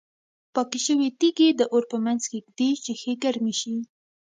[0.53, 3.75] پاکې شوې تیږې د اور په منځ کې ږدي چې ښې ګرمې شي.